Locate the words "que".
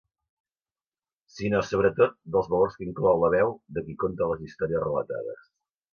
2.79-2.85